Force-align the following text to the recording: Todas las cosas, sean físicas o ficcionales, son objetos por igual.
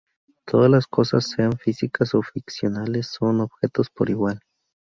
Todas 0.47 0.67
las 0.71 0.87
cosas, 0.87 1.27
sean 1.29 1.51
físicas 1.59 2.15
o 2.15 2.23
ficcionales, 2.23 3.05
son 3.05 3.39
objetos 3.39 3.91
por 3.91 4.09
igual. 4.09 4.39